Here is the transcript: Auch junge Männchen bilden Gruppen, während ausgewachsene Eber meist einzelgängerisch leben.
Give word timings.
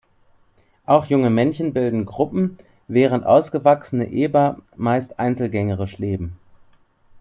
Auch 0.87 1.05
junge 1.05 1.29
Männchen 1.29 1.73
bilden 1.73 2.07
Gruppen, 2.07 2.57
während 2.87 3.23
ausgewachsene 3.23 4.07
Eber 4.09 4.57
meist 4.75 5.19
einzelgängerisch 5.19 5.99
leben. 5.99 6.37